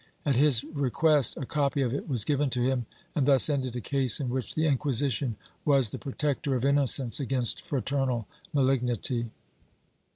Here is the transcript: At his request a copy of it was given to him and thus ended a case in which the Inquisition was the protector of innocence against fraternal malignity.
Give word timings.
At 0.25 0.35
his 0.35 0.63
request 0.63 1.37
a 1.37 1.45
copy 1.45 1.83
of 1.83 1.93
it 1.93 2.09
was 2.09 2.25
given 2.25 2.49
to 2.49 2.63
him 2.63 2.87
and 3.13 3.27
thus 3.27 3.49
ended 3.51 3.75
a 3.75 3.81
case 3.81 4.19
in 4.19 4.29
which 4.31 4.55
the 4.55 4.65
Inquisition 4.65 5.35
was 5.63 5.91
the 5.91 5.99
protector 5.99 6.55
of 6.55 6.65
innocence 6.65 7.19
against 7.19 7.61
fraternal 7.61 8.27
malignity. 8.51 9.29